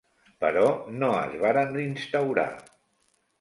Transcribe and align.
Però 0.43 0.63
no 1.01 1.09
es 1.17 1.35
varen 1.43 1.77
instaurar. 1.83 2.47